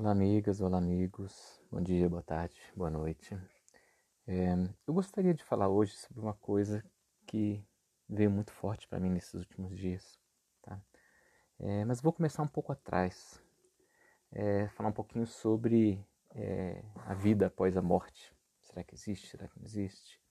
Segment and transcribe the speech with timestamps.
[0.00, 1.60] Olá, amigas, olá, amigos.
[1.72, 3.36] Bom dia, boa tarde, boa noite.
[4.28, 4.54] É,
[4.86, 6.84] eu gostaria de falar hoje sobre uma coisa
[7.26, 7.66] que
[8.08, 10.16] veio muito forte para mim nesses últimos dias,
[10.62, 10.80] tá?
[11.58, 13.42] É, mas vou começar um pouco atrás,
[14.30, 18.32] é, falar um pouquinho sobre é, a vida após a morte.
[18.62, 19.26] Será que existe?
[19.26, 20.22] Será que não existe?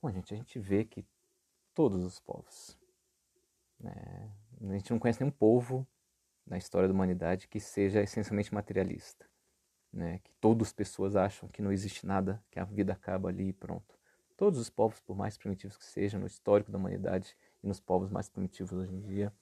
[0.00, 1.06] Bom, gente, a gente vê que
[1.74, 2.74] todos os povos,
[3.78, 4.32] né?
[4.62, 5.86] a gente não conhece nenhum povo
[6.48, 9.26] na história da humanidade que seja essencialmente materialista.
[9.92, 10.18] Né?
[10.24, 13.52] Que todas as pessoas acham que não existe nada, que a vida acaba ali e
[13.52, 13.96] pronto.
[14.36, 18.10] Todos os povos, por mais primitivos que sejam, no histórico da humanidade e nos povos
[18.10, 19.32] mais primitivos hoje em dia,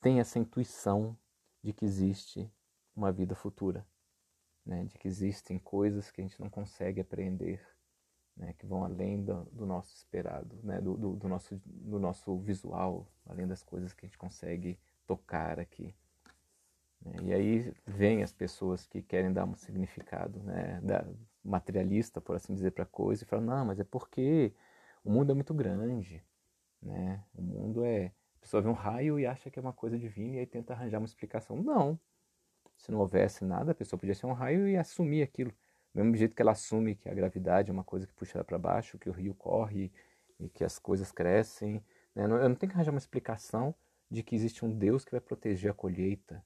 [0.00, 1.16] têm essa intuição
[1.62, 2.50] de que existe
[2.94, 3.86] uma vida futura,
[4.64, 4.84] né?
[4.84, 7.66] de que existem coisas que a gente não consegue apreender,
[8.36, 8.52] né?
[8.58, 10.80] que vão além do, do nosso esperado, né?
[10.80, 15.58] do, do, do, nosso, do nosso visual, além das coisas que a gente consegue tocar
[15.58, 15.94] aqui.
[17.04, 17.12] Né?
[17.22, 20.80] E aí vem as pessoas que querem dar um significado né,
[21.42, 24.52] materialista, por assim dizer, para a coisa, e falam, não, mas é porque
[25.04, 26.22] o mundo é muito grande.
[26.82, 27.22] Né?
[27.34, 28.12] O mundo é.
[28.36, 30.72] A pessoa vê um raio e acha que é uma coisa divina e aí tenta
[30.72, 31.56] arranjar uma explicação.
[31.62, 31.98] Não.
[32.78, 35.52] Se não houvesse nada, a pessoa podia ser um raio e assumir aquilo.
[35.94, 38.44] Do mesmo jeito que ela assume que a gravidade é uma coisa que puxa ela
[38.44, 39.92] para baixo, que o rio corre
[40.38, 41.84] e que as coisas crescem.
[42.14, 42.24] Né?
[42.24, 43.74] Eu não tenho que arranjar uma explicação
[44.10, 46.42] de que existe um Deus que vai proteger a colheita,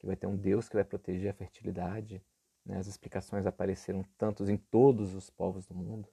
[0.00, 2.20] que vai ter um Deus que vai proteger a fertilidade.
[2.66, 2.78] Né?
[2.78, 6.08] As explicações apareceram tantos em todos os povos do mundo,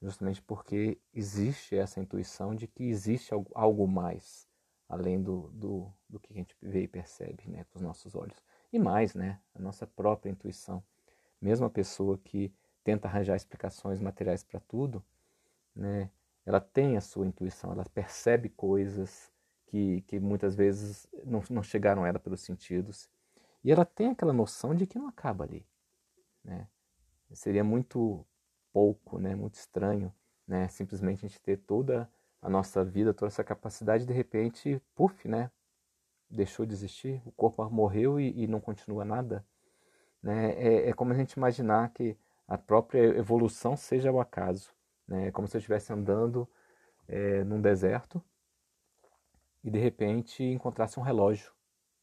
[0.00, 4.50] justamente porque existe essa intuição de que existe algo mais
[4.92, 8.36] além do, do, do que a gente vê e percebe né, com os nossos olhos.
[8.70, 10.84] E mais, né, a nossa própria intuição.
[11.40, 12.52] Mesmo a pessoa que
[12.84, 15.02] tenta arranjar explicações materiais para tudo,
[15.74, 16.10] né,
[16.44, 19.31] ela tem a sua intuição, ela percebe coisas,
[19.72, 23.08] que, que muitas vezes não, não chegaram a ela pelos sentidos.
[23.64, 25.66] E ela tem aquela noção de que não acaba ali.
[26.44, 26.68] Né?
[27.32, 28.22] Seria muito
[28.70, 29.34] pouco, né?
[29.34, 30.12] muito estranho,
[30.46, 30.68] né?
[30.68, 32.06] simplesmente a gente ter toda
[32.42, 35.50] a nossa vida, toda essa capacidade, de repente, puf, né?
[36.28, 39.42] deixou de existir, o corpo morreu e, e não continua nada.
[40.22, 40.52] Né?
[40.52, 42.14] É, é, como a gente imaginar que
[42.46, 44.70] a própria evolução seja o acaso.
[45.08, 45.28] Né?
[45.28, 46.46] É como se eu estivesse andando
[47.08, 48.22] é, num deserto
[49.64, 51.52] e de repente encontrasse um relógio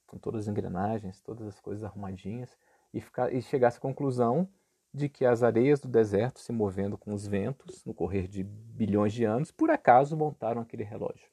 [0.07, 2.57] com todas as engrenagens, todas as coisas arrumadinhas
[2.93, 4.47] e, ficar, e chegasse à conclusão
[4.93, 9.13] de que as areias do deserto se movendo com os ventos no correr de bilhões
[9.13, 11.29] de anos, por acaso montaram aquele relógio.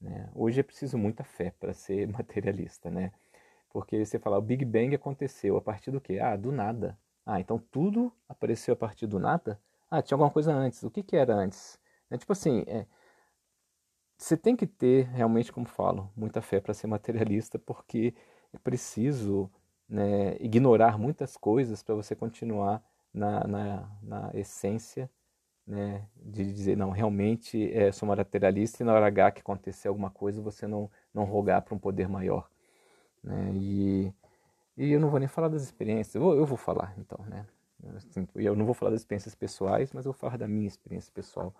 [0.00, 0.28] Né?
[0.34, 3.12] Hoje é preciso muita fé para ser materialista, né?
[3.70, 6.18] Porque você fala, o Big Bang aconteceu a partir do quê?
[6.18, 6.98] Ah, do nada.
[7.24, 9.58] Ah, então tudo apareceu a partir do nada?
[9.90, 10.82] Ah, tinha alguma coisa antes.
[10.82, 11.78] O que, que era antes?
[12.10, 12.86] É tipo assim, é,
[14.22, 18.14] você tem que ter, realmente, como falo, muita fé para ser materialista, porque
[18.52, 19.50] é preciso
[19.88, 22.80] né, ignorar muitas coisas para você continuar
[23.12, 25.10] na, na, na essência
[25.66, 30.10] né, de dizer, não, realmente é, sou materialista e na hora H que acontecer alguma
[30.10, 32.48] coisa você não, não rogar para um poder maior.
[33.24, 34.12] Né, e,
[34.76, 37.44] e eu não vou nem falar das experiências, eu vou, eu vou falar então, né?
[37.96, 41.12] Assim, eu não vou falar das experiências pessoais, mas eu vou falar da minha experiência
[41.12, 41.52] pessoal,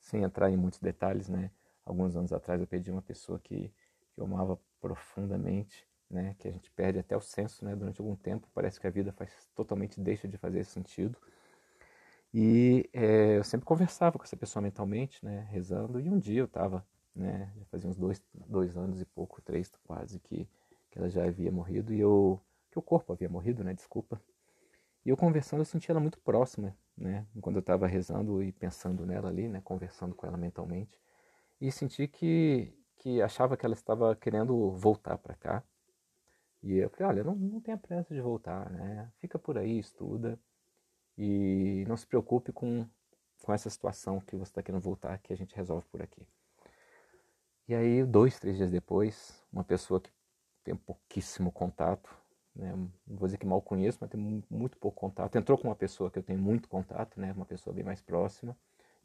[0.00, 1.50] sem entrar em muitos detalhes, né?
[1.86, 3.72] Alguns anos atrás eu perdi uma pessoa que,
[4.12, 8.16] que eu amava profundamente, né, que a gente perde até o senso né, durante algum
[8.16, 11.16] tempo, parece que a vida faz totalmente deixa de fazer sentido.
[12.34, 16.44] E é, eu sempre conversava com essa pessoa mentalmente, né, rezando, e um dia eu
[16.44, 20.48] estava, né, já fazia uns dois, dois anos e pouco, três quase, que,
[20.90, 24.20] que ela já havia morrido, e eu, que o corpo havia morrido, né, desculpa,
[25.04, 29.06] e eu conversando, eu senti ela muito próxima, né, quando eu estava rezando e pensando
[29.06, 31.00] nela ali, né, conversando com ela mentalmente,
[31.60, 35.62] e senti que, que achava que ela estava querendo voltar para cá.
[36.62, 39.10] E eu falei, olha, não, não tenha pressa de voltar, né?
[39.18, 40.38] Fica por aí, estuda
[41.16, 42.86] e não se preocupe com,
[43.42, 46.26] com essa situação que você está querendo voltar, que a gente resolve por aqui.
[47.68, 50.10] E aí, dois, três dias depois, uma pessoa que
[50.62, 52.14] tem pouquíssimo contato,
[52.54, 52.74] né?
[52.74, 56.10] não vou dizer que mal conheço, mas tem muito pouco contato, entrou com uma pessoa
[56.10, 57.32] que eu tenho muito contato, né?
[57.32, 58.56] uma pessoa bem mais próxima,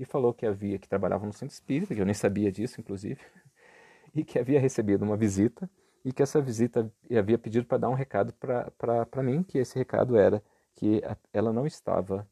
[0.01, 3.21] e falou que havia que trabalhava no centro espírita, que eu nem sabia disso, inclusive,
[4.15, 5.69] e que havia recebido uma visita
[6.03, 10.17] e que essa visita havia pedido para dar um recado para mim, que esse recado
[10.17, 10.43] era
[10.73, 12.27] que ela não estava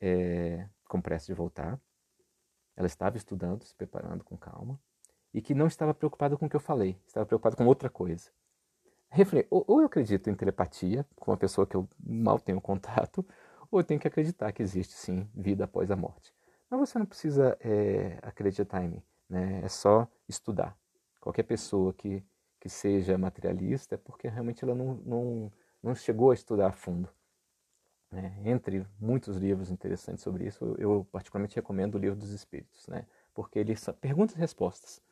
[0.00, 1.80] é, com pressa de voltar,
[2.76, 4.80] ela estava estudando, se preparando com calma,
[5.34, 8.30] e que não estava preocupada com o que eu falei, estava preocupada com outra coisa.
[9.18, 12.60] Eu falei, ou, ou eu acredito em telepatia, com uma pessoa que eu mal tenho
[12.60, 13.26] contato,
[13.68, 16.32] ou eu tenho que acreditar que existe sim vida após a morte.
[16.70, 19.60] Mas você não precisa é, acreditar em mim, né?
[19.64, 20.78] é só estudar.
[21.20, 22.24] Qualquer pessoa que,
[22.60, 25.52] que seja materialista é porque realmente ela não, não,
[25.82, 27.08] não chegou a estudar a fundo.
[28.10, 28.40] Né?
[28.44, 33.04] Entre muitos livros interessantes sobre isso, eu, eu, particularmente recomendo o livro dos Espíritos, né?
[33.34, 35.02] porque ele são perguntas e respostas.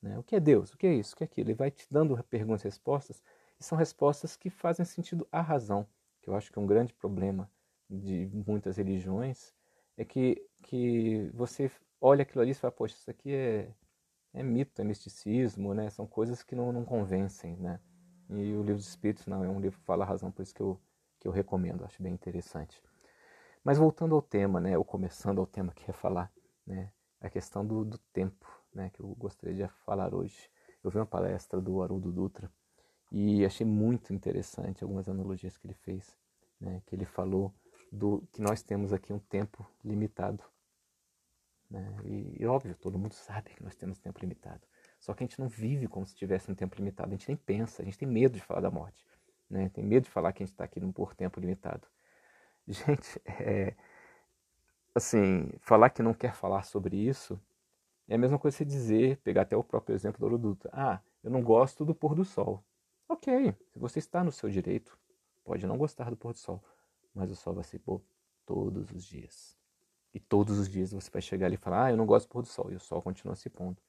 [0.00, 0.16] Né?
[0.18, 0.72] O que é Deus?
[0.72, 1.14] O que é isso?
[1.14, 1.48] O que é aquilo?
[1.48, 3.22] Ele vai te dando perguntas e respostas,
[3.58, 5.84] e são respostas que fazem sentido à razão,
[6.22, 7.50] que eu acho que é um grande problema
[7.90, 9.52] de muitas religiões,
[9.98, 13.68] é que, que você olha aquilo ali e fala, poxa, isso aqui é,
[14.32, 15.90] é mito, é misticismo, né?
[15.90, 17.80] São coisas que não, não convencem, né?
[18.30, 20.54] E o livro dos Espíritos não é um livro que fala a razão, por isso
[20.54, 20.80] que eu,
[21.18, 22.80] que eu recomendo, acho bem interessante.
[23.64, 24.78] Mas voltando ao tema, né?
[24.78, 26.32] Ou começando ao tema que ia falar,
[26.64, 26.92] né?
[27.20, 28.90] A questão do, do tempo, né?
[28.90, 30.48] Que eu gostaria de falar hoje.
[30.84, 32.48] Eu vi uma palestra do Haroldo Dutra
[33.10, 36.16] e achei muito interessante algumas analogias que ele fez,
[36.60, 36.80] né?
[36.86, 37.52] Que ele falou
[37.90, 40.42] do que nós temos aqui um tempo limitado,
[41.70, 41.94] né?
[42.04, 44.60] E, e, óbvio, todo mundo sabe que nós temos tempo limitado.
[44.98, 47.08] Só que a gente não vive como se tivesse um tempo limitado.
[47.08, 49.06] A gente nem pensa, a gente tem medo de falar da morte.
[49.48, 49.68] Né?
[49.68, 51.86] Tem medo de falar que a gente está aqui por tempo limitado.
[52.68, 53.74] Gente, é,
[54.94, 57.40] assim, falar que não quer falar sobre isso
[58.06, 60.68] é a mesma coisa que você dizer, pegar até o próprio exemplo do Oroduta.
[60.72, 62.62] Ah, eu não gosto do pôr do sol.
[63.08, 64.98] Ok, você está no seu direito,
[65.44, 66.62] pode não gostar do pôr do sol,
[67.14, 68.00] mas o sol vai se pôr
[68.44, 69.56] todos os dias.
[70.12, 72.32] E todos os dias você vai chegar ali e falar, ah, eu não gosto do
[72.32, 73.80] pôr do sol, e o sol continua se pondo.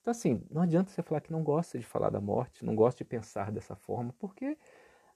[0.00, 2.98] Então, assim, não adianta você falar que não gosta de falar da morte, não gosta
[2.98, 4.58] de pensar dessa forma, porque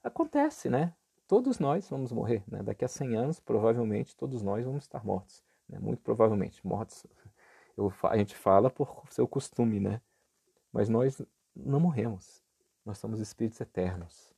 [0.02, 0.94] acontece, né?
[1.26, 2.62] Todos nós vamos morrer, né?
[2.62, 5.78] Daqui a 100 anos, provavelmente, todos nós vamos estar mortos, né?
[5.80, 7.04] Muito provavelmente, mortos.
[7.76, 10.00] Eu, a gente fala por seu costume, né?
[10.72, 11.20] Mas nós
[11.54, 12.42] não morremos.
[12.84, 14.32] Nós somos espíritos eternos.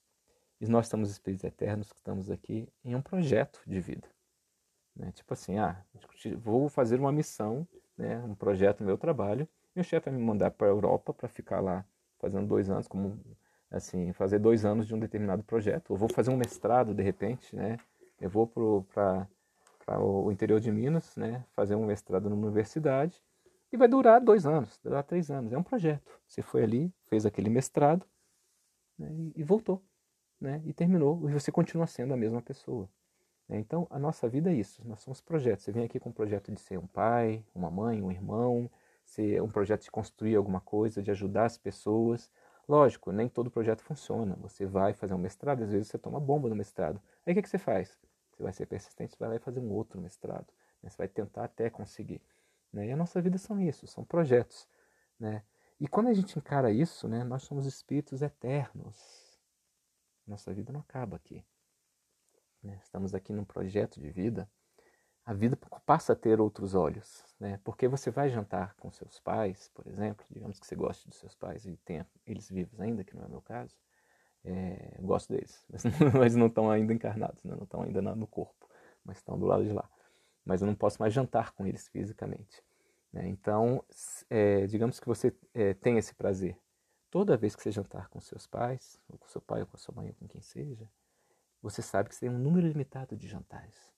[0.60, 4.08] E nós somos espíritos eternos que estamos aqui em um projeto de vida.
[4.96, 5.12] Né?
[5.12, 5.84] Tipo assim, ah,
[6.38, 7.66] vou fazer uma missão,
[7.96, 11.28] né, um projeto no meu trabalho, meu chefe vai me mandar para a Europa para
[11.28, 11.84] ficar lá
[12.19, 13.20] fazendo dois anos, como
[13.70, 15.90] assim, fazer dois anos de um determinado projeto.
[15.90, 17.78] Ou vou fazer um mestrado de repente, né?
[18.20, 19.28] Eu vou para
[20.00, 21.44] o interior de Minas, né?
[21.52, 23.22] Fazer um mestrado numa universidade
[23.70, 25.52] e vai durar dois anos, durar três anos.
[25.52, 26.10] É um projeto.
[26.26, 28.05] Você foi ali, fez aquele mestrado
[28.99, 29.08] né?
[29.12, 29.82] e, e voltou,
[30.40, 30.62] né?
[30.64, 31.29] E terminou.
[31.29, 32.88] E você continua sendo a mesma pessoa.
[33.49, 33.58] Né?
[33.58, 35.64] Então, a nossa vida é isso, nós somos projetos.
[35.64, 38.70] Você vem aqui com um projeto de ser um pai, uma mãe, um irmão,
[39.05, 42.31] ser um projeto de construir alguma coisa, de ajudar as pessoas.
[42.69, 44.37] Lógico, nem todo projeto funciona.
[44.43, 47.00] Você vai fazer um mestrado, às vezes você toma bomba no mestrado.
[47.25, 47.99] Aí o que, que você faz?
[48.31, 50.46] Você vai ser persistente, você vai lá e fazer um outro mestrado.
[50.82, 50.91] Né?
[50.91, 52.20] Você vai tentar até conseguir.
[52.73, 52.88] Né?
[52.88, 54.69] E a nossa vida são isso, são projetos.
[55.19, 55.43] Né?
[55.81, 59.27] E quando a gente encara isso, né, nós somos espíritos eternos.
[60.28, 61.44] Nossa vida não acaba aqui
[62.62, 62.78] né?
[62.82, 64.48] estamos aqui num projeto de vida,
[65.25, 67.60] a vida passa a ter outros olhos, né?
[67.62, 71.34] Porque você vai jantar com seus pais, por exemplo, digamos que você goste dos seus
[71.34, 73.76] pais e tenha eles vivos ainda, que não é meu caso,
[74.42, 75.84] é, gosto deles, mas,
[76.19, 77.54] mas não estão ainda encarnados, né?
[77.54, 78.69] não estão ainda no corpo,
[79.04, 79.88] mas estão do lado de lá.
[80.44, 82.62] Mas eu não posso mais jantar com eles fisicamente.
[83.12, 83.28] Né?
[83.28, 83.84] Então,
[84.31, 86.56] é, digamos que você é, tem esse prazer.
[87.10, 89.94] Toda vez que você jantar com seus pais, ou com seu pai, ou com sua
[89.94, 90.88] mãe, ou com quem seja,
[91.62, 93.93] você sabe que você tem um número limitado de jantares.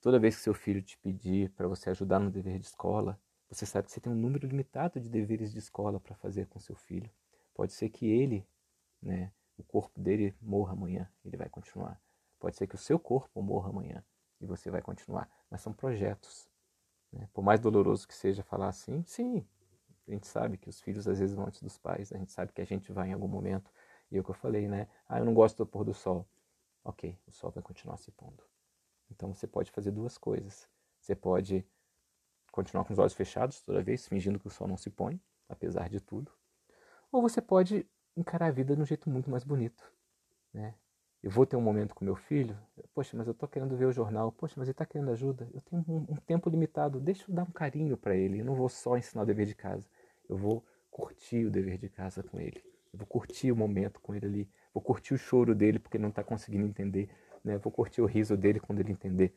[0.00, 3.64] Toda vez que seu filho te pedir para você ajudar no dever de escola, você
[3.64, 6.76] sabe que você tem um número limitado de deveres de escola para fazer com seu
[6.76, 7.10] filho.
[7.54, 8.46] Pode ser que ele,
[9.02, 12.00] né, o corpo dele morra amanhã, ele vai continuar.
[12.38, 14.04] Pode ser que o seu corpo morra amanhã
[14.40, 15.28] e você vai continuar.
[15.50, 16.48] Mas são projetos.
[17.12, 17.28] Né?
[17.32, 19.44] Por mais doloroso que seja falar assim, sim,
[20.08, 22.52] a gente sabe que os filhos às vezes vão antes dos pais, a gente sabe
[22.52, 23.70] que a gente vai em algum momento.
[24.10, 24.88] E é o que eu falei, né?
[25.08, 26.26] Ah, eu não gosto do pôr do sol.
[26.82, 28.42] Ok, o sol vai continuar se pondo.
[29.10, 30.68] Então você pode fazer duas coisas.
[31.00, 31.66] Você pode
[32.50, 35.88] continuar com os olhos fechados toda vez, fingindo que o sol não se põe, apesar
[35.88, 36.32] de tudo.
[37.12, 37.86] Ou você pode
[38.16, 39.92] encarar a vida de um jeito muito mais bonito.
[40.52, 40.74] Né?
[41.22, 42.56] Eu vou ter um momento com meu filho,
[42.94, 45.60] poxa, mas eu estou querendo ver o jornal, poxa, mas ele está querendo ajuda, eu
[45.62, 48.68] tenho um, um tempo limitado, deixa eu dar um carinho para ele, eu não vou
[48.68, 49.84] só ensinar o dever de casa,
[50.28, 54.14] eu vou curtir o dever de casa com ele, eu vou curtir o momento com
[54.14, 54.48] ele ali,
[54.78, 57.10] Vou curtir o choro dele porque ele não está conseguindo entender.
[57.42, 57.58] Né?
[57.58, 59.34] Vou curtir o riso dele quando ele entender.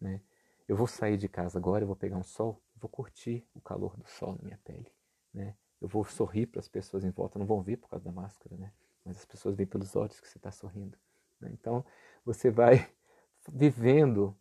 [0.00, 0.20] Né?
[0.66, 3.96] Eu vou sair de casa agora, eu vou pegar um sol, vou curtir o calor
[3.96, 4.90] do sol na minha pele.
[5.32, 5.54] Né?
[5.80, 8.56] Eu vou sorrir para as pessoas em volta, não vão ver por causa da máscara,
[8.56, 8.72] né?
[9.04, 10.98] mas as pessoas veem pelos olhos que você está sorrindo.
[11.40, 11.50] Né?
[11.52, 11.84] Então
[12.24, 12.92] você vai
[13.50, 14.36] vivendo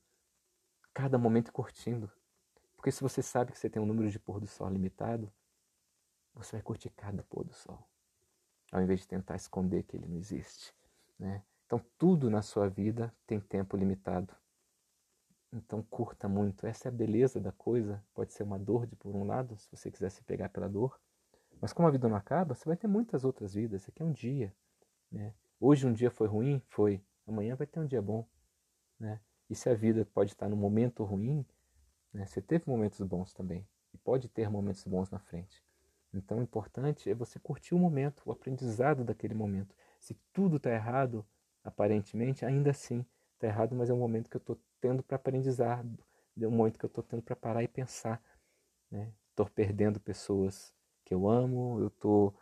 [0.94, 2.12] cada momento curtindo.
[2.76, 5.32] Porque se você sabe que você tem um número de pôr do sol limitado,
[6.34, 7.90] você vai curtir cada pôr do sol
[8.72, 10.74] ao invés de tentar esconder que ele não existe.
[11.18, 11.44] Né?
[11.66, 14.36] Então, tudo na sua vida tem tempo limitado.
[15.52, 16.66] Então, curta muito.
[16.66, 18.04] Essa é a beleza da coisa.
[18.14, 21.00] Pode ser uma dor de por um lado, se você quiser se pegar pela dor.
[21.60, 23.82] Mas como a vida não acaba, você vai ter muitas outras vidas.
[23.82, 24.56] Esse aqui é um dia.
[25.12, 25.34] Né?
[25.60, 26.62] Hoje um dia foi ruim?
[26.70, 27.04] Foi.
[27.28, 28.26] amanhã vai ter um dia bom,
[29.00, 29.20] né?
[29.50, 31.46] E se a vida pode estar no momento ruim,
[32.14, 32.26] né?
[32.26, 35.62] Você teve momentos bons também e pode ter momentos bons na frente.
[36.14, 39.76] Então, o importante é você curtir o momento, o aprendizado daquele momento.
[40.00, 41.26] Se tudo está errado,
[41.64, 46.04] aparentemente, ainda assim está errado, mas é um momento que eu estou tendo para aprendizado,
[46.40, 48.22] é um momento que eu estou tendo para parar e pensar.
[49.30, 49.52] Estou né?
[49.54, 50.74] perdendo pessoas
[51.04, 52.36] que eu amo, eu estou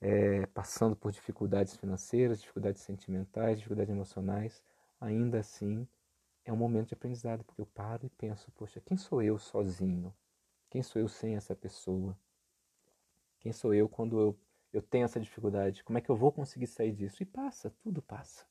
[0.00, 4.62] é, passando por dificuldades financeiras, dificuldades sentimentais, dificuldades emocionais.
[5.00, 5.86] Ainda assim,
[6.44, 10.14] é um momento de aprendizado, porque eu paro e penso, poxa, quem sou eu sozinho?
[10.70, 12.16] Quem sou eu sem essa pessoa?
[13.40, 14.38] Quem sou eu quando eu,
[14.72, 15.82] eu tenho essa dificuldade?
[15.84, 17.22] Como é que eu vou conseguir sair disso?
[17.22, 18.46] E passa, tudo passa.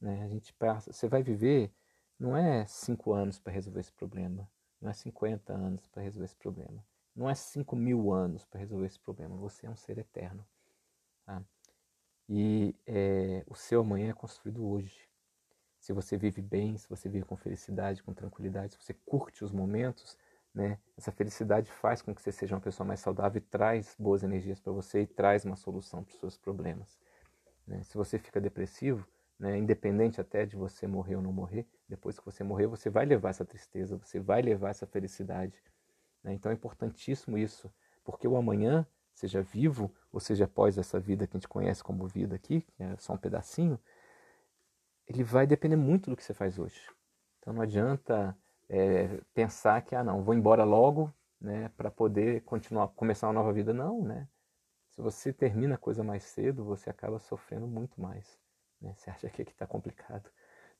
[0.00, 0.22] Né?
[0.22, 0.92] A gente passa.
[0.92, 1.72] Você vai viver,
[2.18, 4.48] não é cinco anos para resolver esse problema,
[4.80, 6.84] não é 50 anos para resolver esse problema,
[7.16, 9.36] não é cinco mil anos para resolver esse problema.
[9.36, 10.46] Você é um ser eterno.
[11.24, 11.42] Tá?
[12.28, 15.08] E é, o seu amanhã é construído hoje.
[15.80, 19.52] Se você vive bem, se você vive com felicidade, com tranquilidade, se você curte os
[19.52, 20.18] momentos,
[20.56, 20.78] né?
[20.96, 24.58] Essa felicidade faz com que você seja uma pessoa mais saudável e traz boas energias
[24.58, 26.98] para você e traz uma solução para os seus problemas.
[27.66, 27.82] Né?
[27.82, 29.06] Se você fica depressivo,
[29.38, 33.04] né, independente até de você morrer ou não morrer, depois que você morrer, você vai
[33.04, 35.62] levar essa tristeza, você vai levar essa felicidade.
[36.26, 36.34] Né?
[36.34, 37.72] Então é importantíssimo isso,
[38.04, 42.06] porque o amanhã, seja vivo ou seja após essa vida que a gente conhece como
[42.06, 43.78] vida aqui, que é só um pedacinho,
[45.06, 46.80] ele vai depender muito do que você faz hoje.
[47.38, 48.36] Então não adianta
[48.68, 53.52] é, pensar que, ah, não, vou embora logo, né, para poder continuar, começar uma nova
[53.52, 53.72] vida.
[53.72, 54.28] Não, né?
[54.90, 58.40] Se você termina a coisa mais cedo, você acaba sofrendo muito mais.
[58.80, 58.92] Né?
[58.96, 60.28] Você acha que está complicado,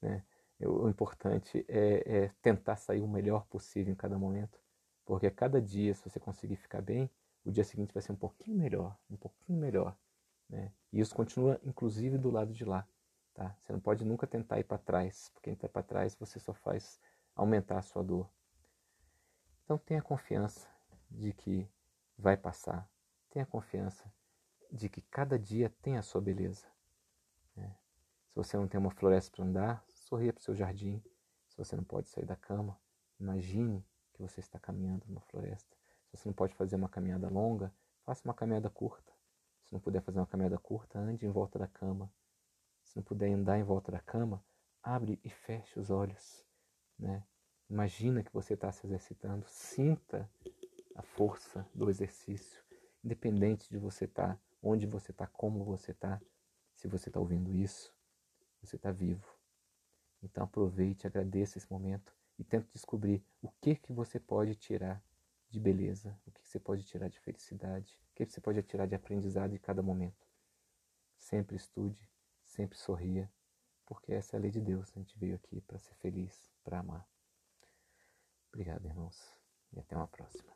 [0.03, 0.25] né?
[0.59, 4.59] O importante é, é tentar sair o melhor possível em cada momento,
[5.07, 7.09] porque a cada dia, se você conseguir ficar bem,
[7.45, 9.97] o dia seguinte vai ser um pouquinho melhor, um pouquinho melhor,
[10.51, 10.73] né?
[10.93, 12.87] E isso continua, inclusive, do lado de lá,
[13.33, 13.57] tá?
[13.61, 17.01] Você não pode nunca tentar ir para trás, porque entrar para trás você só faz
[17.37, 18.29] aumentar a sua dor.
[19.65, 20.69] Então tenha confiança
[21.09, 21.69] de que
[22.19, 22.89] vai passar.
[23.31, 24.13] Tenha confiança
[24.73, 26.67] de que cada dia tem a sua beleza.
[27.55, 27.77] Né?
[28.29, 31.01] Se você não tem uma floresta para andar, sorria para o seu jardim.
[31.49, 32.79] Se você não pode sair da cama,
[33.21, 33.85] imagine
[34.17, 35.77] que você está caminhando numa floresta.
[36.07, 39.13] Se você não pode fazer uma caminhada longa, faça uma caminhada curta.
[39.65, 42.11] Se não puder fazer uma caminhada curta, ande em volta da cama.
[42.83, 44.43] Se não puder andar em volta da cama,
[44.83, 46.47] abre e feche os olhos.
[46.99, 47.23] Né?
[47.69, 50.31] Imagina que você está se exercitando, sinta
[50.95, 52.63] a força do exercício,
[53.05, 56.21] independente de você estar, tá, onde você está, como você está.
[56.75, 57.95] Se você está ouvindo isso,
[58.63, 59.27] você está vivo.
[60.23, 65.03] Então aproveite, agradeça esse momento e tente descobrir o que que você pode tirar
[65.49, 68.63] de beleza, o que, que você pode tirar de felicidade, o que, que você pode
[68.63, 70.27] tirar de aprendizado de cada momento.
[71.17, 72.11] Sempre estude,
[72.45, 73.31] sempre sorria,
[73.87, 74.91] porque essa é a lei de Deus.
[74.95, 77.09] A gente veio aqui para ser feliz, para amar.
[78.49, 79.33] Obrigado, irmãos,
[79.73, 80.56] e até uma próxima.